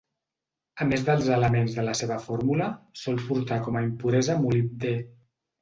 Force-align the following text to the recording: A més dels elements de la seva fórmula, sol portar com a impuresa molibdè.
A 0.85 0.87
més 0.91 1.03
dels 1.09 1.27
elements 1.35 1.75
de 1.79 1.83
la 1.89 1.93
seva 2.01 2.17
fórmula, 2.25 2.71
sol 3.03 3.21
portar 3.29 3.63
com 3.69 3.79
a 3.79 3.85
impuresa 3.91 4.39
molibdè. 4.47 4.97